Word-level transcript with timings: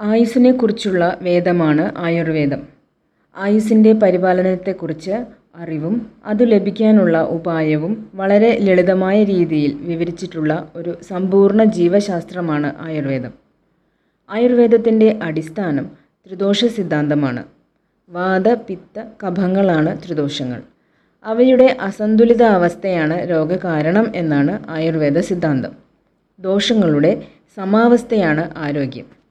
ആയുസ്സിനെക്കുറിച്ചുള്ള 0.00 1.18
വേദമാണ് 1.22 1.92
ആയുർവേദം. 1.98 2.62
ആയുസ്സിന്റെ 3.36 3.92
പരിപാലനത്തെക്കുറിച്ച് 3.92 5.24
അറിവും 5.56 6.10
അതു 6.24 6.44
ലഭിക്കാനുള്ള 6.44 7.22
ഉപായവും 7.22 8.10
വളരെ 8.14 8.58
ലളിതമായ 8.58 9.24
രീതിയിൽ 9.24 9.74
വിവരിച്ചിട്ടുള്ള 9.74 10.72
ഒരു 10.76 10.98
സമ്പൂർണ 11.02 11.64
ജീവശാസ്ത്രമാണ് 11.64 12.74
ആയുർവേദം. 12.78 13.32
ആയുർവേദത്തിന്റെ 14.30 15.18
അടിസ്ഥാനം 15.22 15.90
ത്രിദോഷ 16.26 16.64
സിദ്ധാന്തമാണ്. 16.64 17.44
വാത 18.08 18.54
പിത്ത 18.54 19.04
കഫങ്ങളാണ് 19.26 19.98
ത്രിദോഷങ്ങൾ. 20.06 20.62
അവയുടെ 21.24 21.76
അസന്തുലിത 21.80 22.42
അവസ്ഥയാണ് 22.42 23.30
രോഗകാരണം 23.30 24.12
എന്നാണ് 24.14 24.70
ആയുർവേദ 24.70 25.20
സിദ്ധാന്തം. 25.20 25.72
ദോഷങ്ങളുടെ 26.38 27.22
സമാവസ്ഥയാണ് 27.56 28.50
ആരോഗ്യം. 28.56 29.23